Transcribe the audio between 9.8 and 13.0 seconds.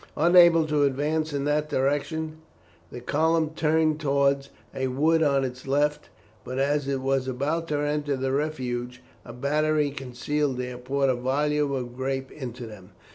concealed there poured a volley of grape into them.